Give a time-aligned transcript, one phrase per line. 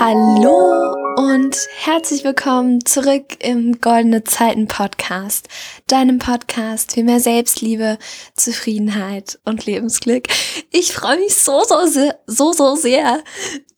[0.00, 5.48] Hallo und herzlich willkommen zurück im Goldene Zeiten Podcast,
[5.88, 7.98] deinem Podcast für mehr Selbstliebe,
[8.36, 10.28] Zufriedenheit und Lebensglück.
[10.70, 11.84] Ich freue mich so, so
[12.26, 13.24] so, so sehr,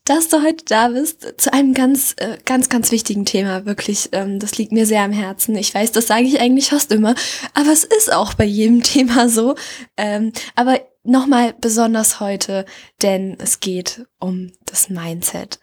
[0.05, 3.64] dass du heute da bist zu einem ganz, äh, ganz, ganz wichtigen Thema.
[3.64, 5.57] Wirklich, ähm, das liegt mir sehr am Herzen.
[5.57, 7.14] Ich weiß, das sage ich eigentlich fast immer,
[7.55, 9.55] aber es ist auch bei jedem Thema so.
[9.96, 12.66] Ähm, aber nochmal besonders heute,
[13.00, 15.59] denn es geht um das Mindset.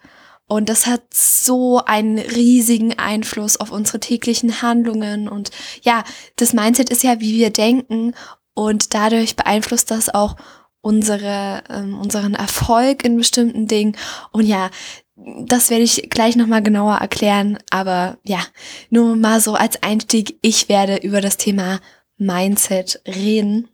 [0.48, 5.28] Und das hat so einen riesigen Einfluss auf unsere täglichen Handlungen.
[5.28, 5.50] Und
[5.82, 6.04] ja,
[6.36, 8.14] das Mindset ist ja, wie wir denken.
[8.54, 10.36] Und dadurch beeinflusst das auch
[10.80, 13.96] unsere, ähm, unseren Erfolg in bestimmten Dingen.
[14.32, 14.70] Und ja,
[15.16, 17.58] das werde ich gleich nochmal genauer erklären.
[17.70, 18.40] Aber ja,
[18.88, 20.38] nur mal so als Einstieg.
[20.40, 21.78] Ich werde über das Thema
[22.16, 23.68] Mindset reden.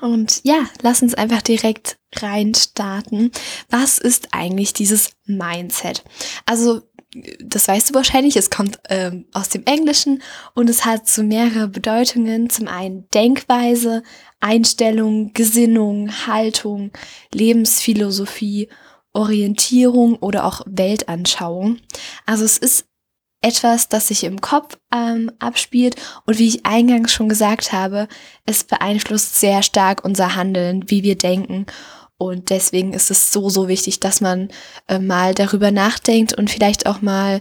[0.00, 3.30] Und ja, lass uns einfach direkt reinstarten.
[3.68, 6.04] Was ist eigentlich dieses Mindset?
[6.46, 6.82] Also,
[7.40, 10.22] das weißt du wahrscheinlich, es kommt ähm, aus dem Englischen
[10.54, 12.50] und es hat so mehrere Bedeutungen.
[12.50, 14.02] Zum einen Denkweise,
[14.40, 16.90] Einstellung, Gesinnung, Haltung,
[17.32, 18.68] Lebensphilosophie,
[19.14, 21.78] Orientierung oder auch Weltanschauung.
[22.26, 22.84] Also es ist
[23.40, 25.96] etwas, das sich im Kopf ähm, abspielt
[26.26, 28.08] und wie ich eingangs schon gesagt habe,
[28.46, 31.66] es beeinflusst sehr stark unser Handeln, wie wir denken.
[32.20, 34.48] Und deswegen ist es so, so wichtig, dass man
[34.88, 37.40] äh, mal darüber nachdenkt und vielleicht auch mal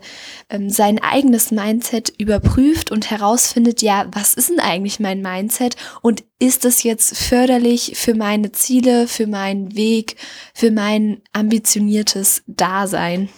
[0.52, 6.23] ähm, sein eigenes Mindset überprüft und herausfindet, ja, was ist denn eigentlich mein Mindset und
[6.38, 10.16] ist es jetzt förderlich für meine Ziele, für meinen Weg,
[10.53, 13.30] für mein ambitioniertes Dasein?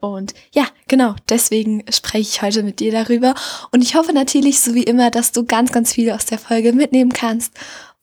[0.00, 3.34] Und ja, genau, deswegen spreche ich heute mit dir darüber.
[3.72, 6.72] Und ich hoffe natürlich, so wie immer, dass du ganz, ganz viel aus der Folge
[6.72, 7.52] mitnehmen kannst.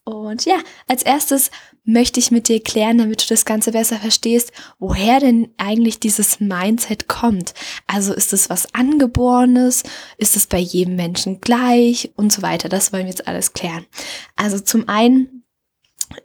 [0.05, 1.49] Und ja, als erstes
[1.85, 6.39] möchte ich mit dir klären, damit du das Ganze besser verstehst, woher denn eigentlich dieses
[6.39, 7.53] Mindset kommt.
[7.87, 9.83] Also ist es was Angeborenes?
[10.17, 12.11] Ist es bei jedem Menschen gleich?
[12.15, 12.69] Und so weiter.
[12.69, 13.85] Das wollen wir jetzt alles klären.
[14.35, 15.43] Also zum einen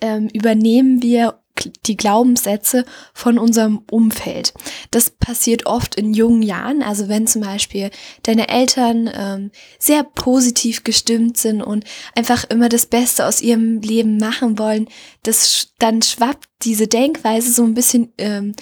[0.01, 1.41] ähm, übernehmen wir
[1.87, 4.55] die Glaubenssätze von unserem Umfeld.
[4.91, 6.83] Das passiert oft in jungen Jahren.
[6.83, 7.91] Also wenn zum Beispiel
[8.23, 14.19] deine Eltern ähm, sehr positiv gestimmt sind und einfach immer das Beste aus ihrem Leben
[14.19, 14.89] machen wollen,
[15.23, 18.55] das dann schwappt diese Denkweise so ein bisschen ähm,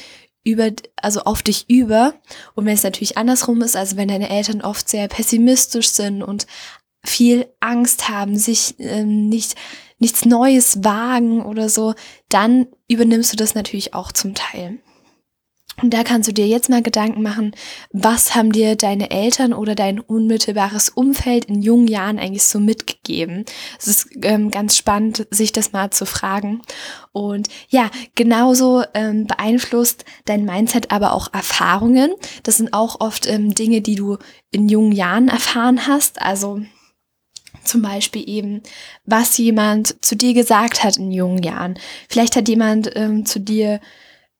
[0.44, 2.14] über, also auf dich über.
[2.54, 6.46] Und wenn es natürlich andersrum ist, also wenn deine Eltern oft sehr pessimistisch sind und
[7.04, 9.56] viel Angst haben, sich ähm, nicht
[9.98, 11.94] nichts Neues wagen oder so,
[12.28, 14.78] dann übernimmst du das natürlich auch zum Teil.
[15.82, 17.52] Und da kannst du dir jetzt mal Gedanken machen,
[17.92, 23.44] was haben dir deine Eltern oder dein unmittelbares Umfeld in jungen Jahren eigentlich so mitgegeben?
[23.78, 26.62] Es ist ähm, ganz spannend, sich das mal zu fragen.
[27.12, 32.14] Und ja, genauso ähm, beeinflusst dein Mindset aber auch Erfahrungen.
[32.42, 34.16] Das sind auch oft ähm, Dinge, die du
[34.50, 36.22] in jungen Jahren erfahren hast.
[36.22, 36.62] Also
[37.66, 38.62] zum Beispiel eben,
[39.04, 41.78] was jemand zu dir gesagt hat in jungen Jahren.
[42.08, 43.80] Vielleicht hat jemand ähm, zu dir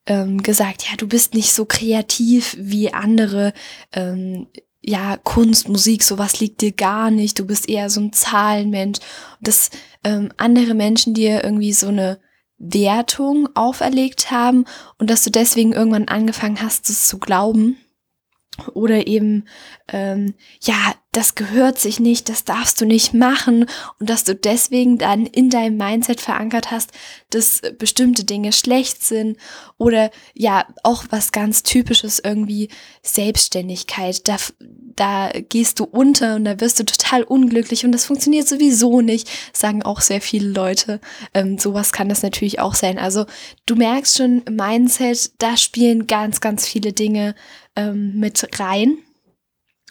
[0.06, 3.52] ähm, gesagt, ja, du bist nicht so kreativ wie andere.
[3.92, 4.46] Ähm,
[4.82, 7.38] ja, Kunst, Musik, sowas liegt dir gar nicht.
[7.38, 9.00] Du bist eher so ein Zahlenmensch.
[9.40, 9.70] Dass
[10.04, 12.20] ähm, andere Menschen dir irgendwie so eine
[12.58, 14.64] Wertung auferlegt haben
[14.98, 17.76] und dass du deswegen irgendwann angefangen hast, es zu glauben.
[18.74, 19.44] Oder eben,
[19.88, 23.64] ähm, ja, das gehört sich nicht, das darfst du nicht machen
[23.98, 26.92] und dass du deswegen dann in deinem Mindset verankert hast,
[27.30, 29.38] dass bestimmte Dinge schlecht sind
[29.78, 32.68] oder ja, auch was ganz typisches irgendwie
[33.02, 34.28] Selbstständigkeit.
[34.28, 39.00] Da, da gehst du unter und da wirst du total unglücklich und das funktioniert sowieso
[39.00, 41.00] nicht, sagen auch sehr viele Leute.
[41.32, 42.98] Ähm, sowas kann das natürlich auch sein.
[42.98, 43.24] Also
[43.64, 47.34] du merkst schon, Mindset, da spielen ganz, ganz viele Dinge
[47.76, 48.98] ähm, mit rein.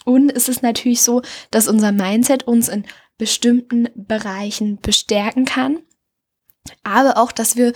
[0.04, 2.86] Und es ist natürlich so, dass unser Mindset uns in
[3.18, 5.80] bestimmten Bereichen bestärken kann,
[6.84, 7.74] aber auch, dass wir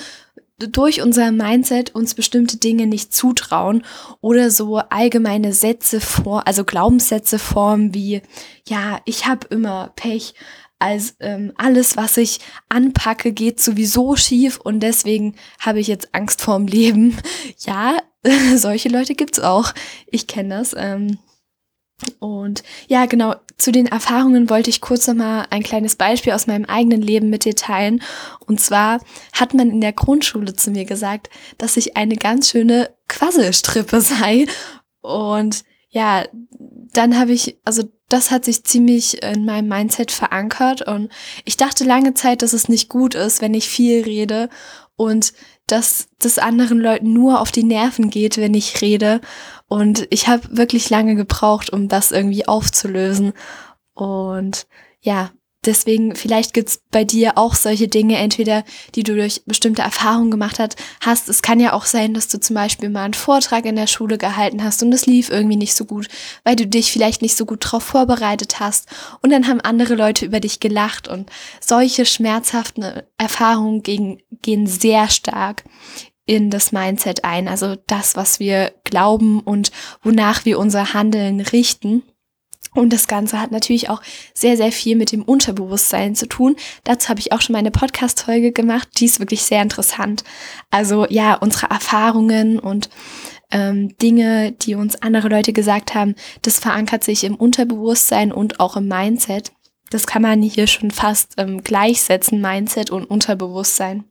[0.58, 3.84] durch unser Mindset uns bestimmte Dinge nicht zutrauen
[4.20, 8.22] oder so allgemeine Sätze vor, also Glaubenssätze formen wie,
[8.68, 10.34] ja, ich habe immer Pech,
[10.80, 12.40] als ähm, alles, was ich
[12.70, 17.18] anpacke, geht sowieso schief und deswegen habe ich jetzt Angst vorm Leben.
[17.66, 17.98] Ja,
[18.56, 19.74] solche Leute gibt's auch.
[20.08, 20.74] Ich kenne das.
[20.78, 21.20] Ähm,
[22.20, 26.66] und ja, genau, zu den Erfahrungen wollte ich kurz nochmal ein kleines Beispiel aus meinem
[26.66, 28.02] eigenen Leben mit dir teilen.
[28.46, 29.02] Und zwar
[29.34, 34.48] hat man in der Grundschule zu mir gesagt, dass ich eine ganz schöne Quasselstrippe sei.
[35.02, 36.26] Und ja,
[36.94, 41.10] dann habe ich, also das hat sich ziemlich in meinem Mindset verankert und
[41.46, 44.50] ich dachte lange Zeit, dass es nicht gut ist, wenn ich viel rede
[44.96, 45.34] und
[45.68, 49.22] dass das anderen Leuten nur auf die Nerven geht, wenn ich rede.
[49.68, 53.34] Und ich habe wirklich lange gebraucht, um das irgendwie aufzulösen.
[53.94, 54.68] Und
[55.00, 55.32] ja,
[55.70, 58.64] deswegen, vielleicht gibt's bei dir auch solche Dinge, entweder
[58.96, 60.60] die du durch bestimmte Erfahrungen gemacht
[61.00, 61.30] hast.
[61.30, 64.18] Es kann ja auch sein, dass du zum Beispiel mal einen Vortrag in der Schule
[64.18, 66.08] gehalten hast und es lief irgendwie nicht so gut,
[66.44, 68.88] weil du dich vielleicht nicht so gut darauf vorbereitet hast.
[69.22, 71.30] Und dann haben andere Leute über dich gelacht und
[71.62, 75.64] solche schmerzhaften Erfahrungen gehen, gehen sehr stark
[76.26, 79.72] in das Mindset ein, also das, was wir glauben und
[80.04, 82.04] wonach wir unser Handeln richten.
[82.76, 84.02] Und das Ganze hat natürlich auch
[84.34, 86.56] sehr, sehr viel mit dem Unterbewusstsein zu tun.
[86.84, 88.88] Dazu habe ich auch schon meine Podcast-Folge gemacht.
[89.00, 90.24] Die ist wirklich sehr interessant.
[90.70, 92.90] Also ja, unsere Erfahrungen und
[93.52, 96.14] ähm, Dinge, die uns andere Leute gesagt haben,
[96.44, 99.52] das verankert sich im Unterbewusstsein und auch im Mindset.
[99.90, 104.04] Das kann man hier schon fast ähm, gleichsetzen, Mindset und Unterbewusstsein.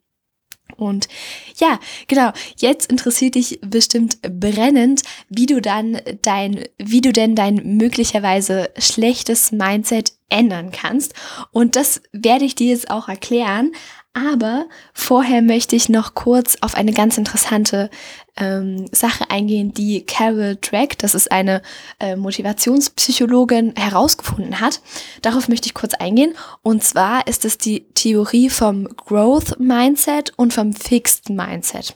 [0.77, 1.09] Und
[1.57, 7.77] ja, genau, jetzt interessiert dich bestimmt brennend, wie du dann dein, wie du denn dein
[7.77, 11.15] möglicherweise schlechtes Mindset ändern kannst.
[11.53, 13.73] Und das werde ich dir jetzt auch erklären.
[14.15, 17.89] Aber vorher möchte ich noch kurz auf eine ganz interessante
[18.37, 21.63] ähm, Sache eingehen, die Carol Drake, das ist eine
[22.01, 24.81] äh, Motivationspsychologin, herausgefunden hat.
[25.23, 26.35] Darauf möchte ich kurz eingehen.
[26.63, 31.95] Und zwar ist es die Theorie vom Growth Mindset und vom Fixed Mindset.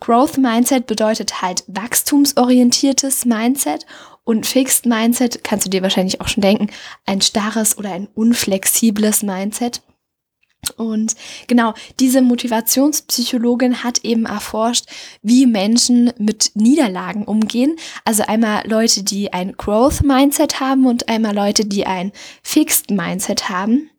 [0.00, 3.86] Growth Mindset bedeutet halt wachstumsorientiertes Mindset
[4.24, 6.68] und Fixed Mindset, kannst du dir wahrscheinlich auch schon denken,
[7.06, 9.82] ein starres oder ein unflexibles Mindset.
[10.76, 11.16] Und
[11.48, 14.86] genau, diese Motivationspsychologin hat eben erforscht,
[15.20, 17.76] wie Menschen mit Niederlagen umgehen.
[18.04, 22.12] Also einmal Leute, die ein Growth Mindset haben und einmal Leute, die ein
[22.44, 23.90] Fixed Mindset haben.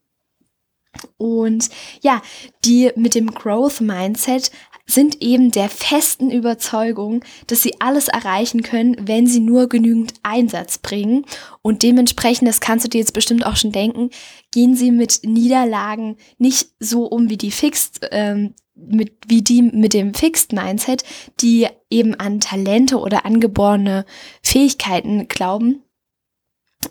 [1.17, 1.69] Und
[2.01, 2.21] ja,
[2.63, 4.51] die mit dem Growth Mindset
[4.85, 10.77] sind eben der festen Überzeugung, dass sie alles erreichen können, wenn sie nur genügend Einsatz
[10.77, 11.25] bringen.
[11.61, 14.09] Und dementsprechend, das kannst du dir jetzt bestimmt auch schon denken,
[14.51, 19.93] gehen sie mit Niederlagen nicht so um wie die Fixed, ähm, mit, wie die mit
[19.93, 21.03] dem Fixed Mindset,
[21.39, 24.05] die eben an Talente oder angeborene
[24.41, 25.83] Fähigkeiten glauben,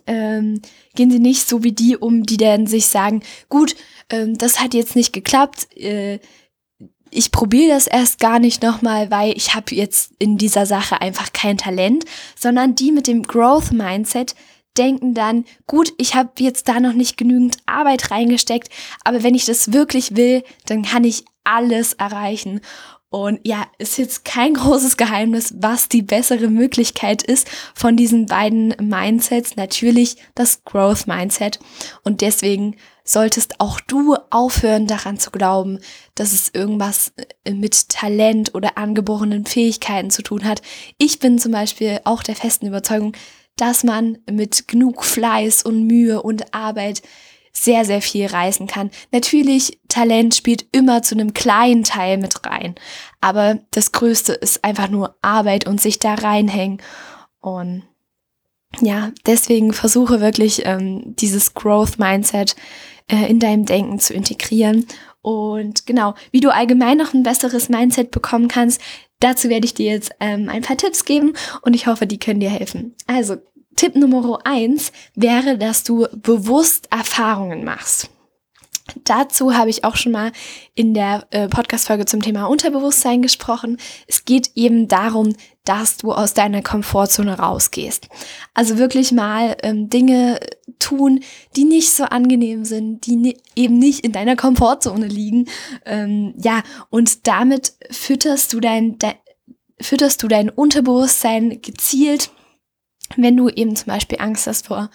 [0.07, 0.63] ähm,
[0.95, 3.77] gehen sie nicht so wie die um, die dann sich sagen, gut,
[4.11, 6.19] ähm, das hat jetzt nicht geklappt, äh,
[7.13, 11.33] ich probiere das erst gar nicht nochmal, weil ich habe jetzt in dieser Sache einfach
[11.33, 12.05] kein Talent,
[12.39, 14.35] sondern die mit dem Growth Mindset
[14.79, 18.71] denken dann, gut, ich habe jetzt da noch nicht genügend Arbeit reingesteckt,
[19.05, 22.61] aber wenn ich das wirklich will, dann kann ich alles erreichen.
[23.11, 28.75] Und ja, ist jetzt kein großes Geheimnis, was die bessere Möglichkeit ist von diesen beiden
[28.81, 29.57] Mindsets.
[29.57, 31.59] Natürlich das Growth Mindset.
[32.05, 35.79] Und deswegen solltest auch du aufhören daran zu glauben,
[36.15, 37.13] dass es irgendwas
[37.45, 40.63] äh, mit Talent oder angeborenen Fähigkeiten zu tun hat.
[40.99, 43.15] Ich bin zum Beispiel auch der festen Überzeugung,
[43.57, 47.03] dass man mit genug Fleiß und Mühe und Arbeit
[47.53, 48.91] sehr, sehr viel reißen kann.
[49.11, 52.75] Natürlich, Talent spielt immer zu einem kleinen Teil mit rein.
[53.21, 56.81] Aber das Größte ist einfach nur Arbeit und sich da reinhängen.
[57.41, 57.83] Und
[58.81, 62.57] ja, deswegen versuche wirklich ähm, dieses Growth Mindset
[63.09, 64.87] äh, in deinem Denken zu integrieren.
[65.21, 68.81] Und genau, wie du allgemein noch ein besseres Mindset bekommen kannst,
[69.21, 72.41] dazu werde ich dir jetzt ähm, ein paar Tipps geben und ich hoffe, die können
[72.41, 72.95] dir helfen.
[73.07, 73.37] Also,
[73.77, 78.11] Tipp Nummer eins wäre, dass du bewusst Erfahrungen machst.
[79.05, 80.33] Dazu habe ich auch schon mal
[80.75, 83.79] in der äh, Podcast-Folge zum Thema Unterbewusstsein gesprochen.
[84.07, 85.35] Es geht eben darum,
[85.65, 88.09] dass du aus deiner Komfortzone rausgehst.
[88.55, 90.41] Also wirklich mal ähm, Dinge
[90.79, 91.21] tun,
[91.57, 95.49] die nicht so angenehm sind, die ni eben nicht in deiner Komfortzone liegen.
[95.87, 99.13] Ähm, ja, und damit fütterst du dein, de
[99.81, 102.31] fütterst du dein Unterbewusstsein gezielt
[103.17, 104.91] wenn du eben zum Beispiel Angst hast vor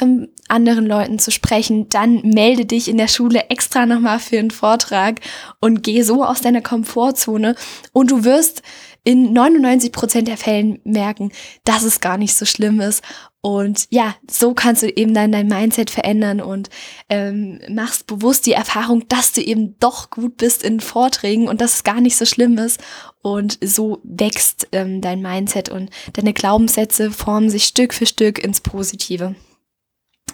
[0.00, 4.50] ähm, anderen Leuten zu sprechen, dann melde dich in der Schule extra nochmal für einen
[4.50, 5.20] Vortrag
[5.60, 7.54] und geh so aus deiner Komfortzone.
[7.92, 8.62] Und du wirst
[9.08, 11.32] in 99 Prozent der Fällen merken,
[11.64, 13.02] dass es gar nicht so schlimm ist.
[13.40, 16.68] Und ja, so kannst du eben dann dein Mindset verändern und
[17.08, 21.76] ähm, machst bewusst die Erfahrung, dass du eben doch gut bist in Vorträgen und dass
[21.76, 22.82] es gar nicht so schlimm ist.
[23.22, 28.60] Und so wächst ähm, dein Mindset und deine Glaubenssätze formen sich Stück für Stück ins
[28.60, 29.34] Positive.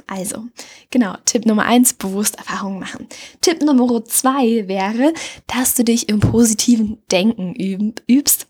[0.06, 0.44] Also,
[0.90, 3.08] genau, Tipp Nummer eins, bewusst Erfahrungen machen.
[3.40, 5.12] Tipp Nummer zwei wäre,
[5.46, 8.46] dass du dich im positiven Denken üb übst.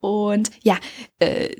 [0.00, 0.78] Und ja,
[1.18, 1.54] äh,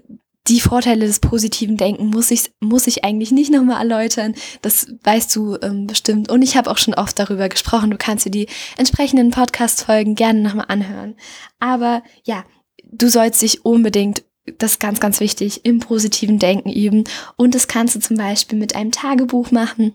[0.47, 4.35] die Vorteile des positiven Denken muss ich, muss ich eigentlich nicht nochmal erläutern.
[4.61, 6.31] Das weißt du ähm, bestimmt.
[6.31, 7.91] Und ich habe auch schon oft darüber gesprochen.
[7.91, 11.17] Du kannst dir die entsprechenden Podcast-Folgen gerne nochmal anhören.
[11.61, 12.45] Aber ja,
[12.85, 14.23] du sollst dich unbedingt,
[14.59, 17.05] das ist ganz, ganz wichtig, im positiven Denken üben.
[17.37, 19.95] Und das kannst du zum Beispiel mit einem Tagebuch machen.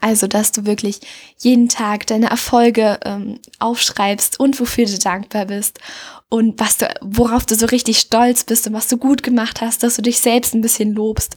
[0.00, 1.00] Also, dass du wirklich
[1.38, 5.78] jeden Tag deine Erfolge ähm, aufschreibst und wofür du dankbar bist
[6.28, 9.84] und was du, worauf du so richtig stolz bist und was du gut gemacht hast,
[9.84, 11.36] dass du dich selbst ein bisschen lobst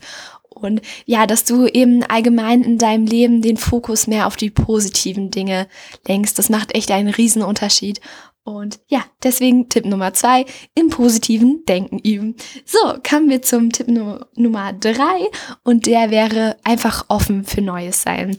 [0.60, 5.30] und ja, dass du eben allgemein in deinem Leben den Fokus mehr auf die positiven
[5.30, 5.68] Dinge
[6.06, 6.38] lenkst.
[6.38, 8.00] Das macht echt einen riesen Unterschied.
[8.42, 12.36] Und ja, deswegen Tipp Nummer zwei, im positiven Denken üben.
[12.64, 12.78] So,
[13.08, 15.28] kommen wir zum Tipp Nummer, Nummer drei
[15.62, 18.38] und der wäre einfach offen für Neues sein.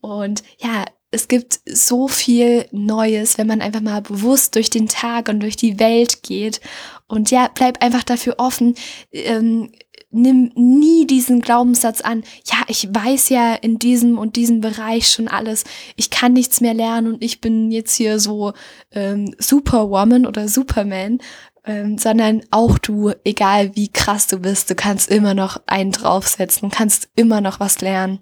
[0.00, 5.28] Und ja, es gibt so viel Neues, wenn man einfach mal bewusst durch den Tag
[5.28, 6.60] und durch die Welt geht.
[7.08, 8.76] Und ja, bleib einfach dafür offen.
[9.12, 9.72] Ähm,
[10.10, 15.28] nimm nie diesen Glaubenssatz an, ja, ich weiß ja in diesem und diesem Bereich schon
[15.28, 15.64] alles,
[15.96, 18.52] ich kann nichts mehr lernen und ich bin jetzt hier so
[18.92, 21.18] ähm, Superwoman oder Superman,
[21.64, 26.70] ähm, sondern auch du, egal wie krass du bist, du kannst immer noch einen draufsetzen,
[26.70, 28.20] kannst immer noch was lernen.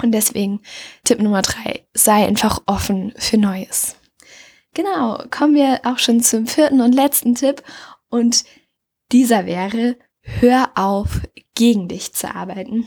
[0.00, 0.60] Und deswegen
[1.02, 3.96] Tipp Nummer drei, sei einfach offen für Neues.
[4.74, 7.64] Genau, kommen wir auch schon zum vierten und letzten Tipp.
[8.10, 8.44] Und
[9.10, 9.96] dieser wäre,
[10.40, 11.20] hör auf,
[11.54, 12.86] gegen dich zu arbeiten.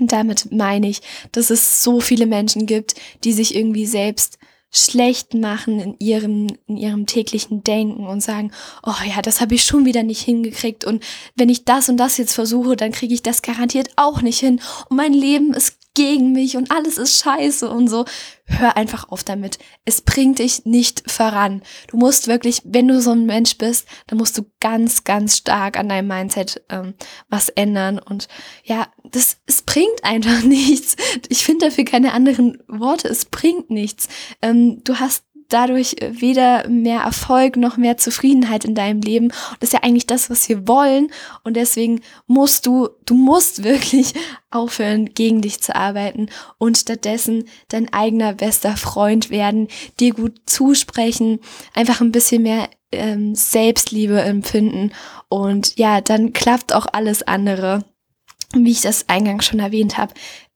[0.00, 2.94] Und damit meine ich, dass es so viele Menschen gibt,
[3.24, 4.38] die sich irgendwie selbst
[4.74, 9.64] schlecht machen in ihrem, in ihrem täglichen Denken und sagen, oh ja, das habe ich
[9.64, 11.04] schon wieder nicht hingekriegt und
[11.36, 14.62] wenn ich das und das jetzt versuche, dann kriege ich das garantiert auch nicht hin
[14.88, 18.04] und mein Leben ist gegen mich und alles ist scheiße und so.
[18.44, 19.58] Hör einfach auf damit.
[19.84, 21.62] Es bringt dich nicht voran.
[21.88, 25.78] Du musst wirklich, wenn du so ein Mensch bist, dann musst du ganz, ganz stark
[25.78, 26.94] an deinem Mindset ähm,
[27.28, 27.98] was ändern.
[27.98, 28.28] Und
[28.64, 30.96] ja, das, es bringt einfach nichts.
[31.28, 33.08] Ich finde dafür keine anderen Worte.
[33.08, 34.08] Es bringt nichts.
[34.42, 39.28] Ähm, du hast dadurch weder mehr Erfolg noch mehr Zufriedenheit in deinem Leben.
[39.60, 41.10] Das ist ja eigentlich das, was wir wollen.
[41.44, 44.14] Und deswegen musst du, du musst wirklich
[44.50, 46.28] aufhören, gegen dich zu arbeiten
[46.58, 49.68] und stattdessen dein eigener bester Freund werden,
[50.00, 51.40] dir gut zusprechen,
[51.74, 54.92] einfach ein bisschen mehr ähm, Selbstliebe empfinden.
[55.28, 57.84] Und ja, dann klappt auch alles andere.
[58.54, 60.12] Wie ich das eingangs schon erwähnt habe,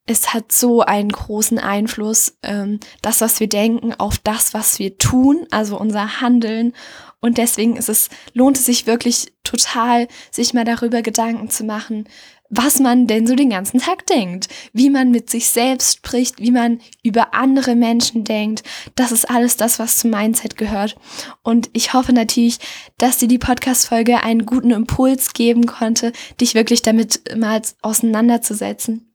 [0.07, 4.99] es hat so einen großen Einfluss, ähm, das, was wir denken, auf das, was wir
[4.99, 6.73] tun, also unser Handeln.
[7.21, 12.09] Und deswegen ist es, lohnt es sich wirklich total, sich mal darüber Gedanken zu machen,
[12.49, 16.53] was man denn so den ganzen Tag denkt, wie man mit sich selbst spricht, wie
[16.53, 18.63] man über andere Menschen denkt.
[18.95, 20.97] Das ist alles das, was zum Mindset gehört.
[21.43, 22.59] Und ich hoffe natürlich,
[22.99, 29.06] dass dir die Podcast-Folge einen guten Impuls geben konnte, dich wirklich damit mal auseinanderzusetzen.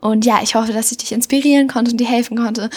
[0.00, 2.70] Und ja, ich hoffe, dass ich dich inspirieren konnte und dir helfen konnte.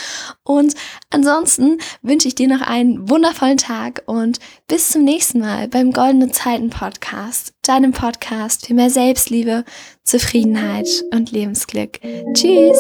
[0.44, 0.74] Und
[1.10, 6.32] ansonsten wünsche ich dir noch einen wundervollen Tag und bis zum nächsten Mal beim Goldene
[6.32, 9.64] Zeiten Podcast, deinem Podcast für mehr Selbstliebe,
[10.04, 12.00] Zufriedenheit und Lebensglück.
[12.34, 12.80] Tschüss!